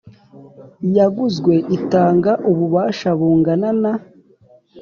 yaguzwe 0.97 1.53
itanga 1.77 2.31
ububasha 2.49 3.09
bungana 3.19 3.69
na 3.81 3.93